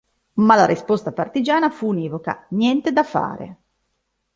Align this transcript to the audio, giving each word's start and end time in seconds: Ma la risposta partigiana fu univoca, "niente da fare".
Ma 0.41 0.55
la 0.55 0.65
risposta 0.65 1.11
partigiana 1.11 1.69
fu 1.69 1.85
univoca, 1.89 2.47
"niente 2.49 2.91
da 2.91 3.03
fare". 3.03 3.57